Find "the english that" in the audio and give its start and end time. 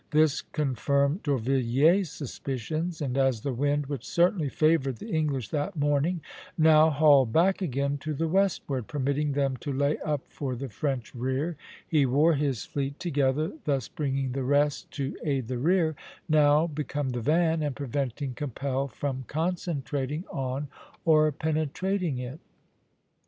4.97-5.75